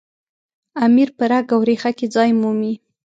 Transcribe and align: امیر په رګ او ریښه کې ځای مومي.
امیر 0.85 1.09
په 1.17 1.23
رګ 1.31 1.47
او 1.55 1.59
ریښه 1.69 1.91
کې 1.97 2.07
ځای 2.15 2.29
مومي. 2.41 2.73